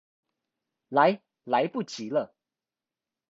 [0.89, 2.33] 來、來不及了